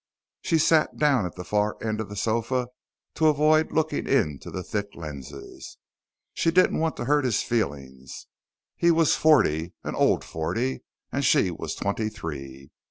[0.41, 2.69] She sat down at the far end of the sofa
[3.13, 5.77] to avoid looking into the thick lenses.
[6.33, 8.25] She didn't want to hurt his feelings.
[8.75, 12.71] He was forty an old forty and she was twenty three.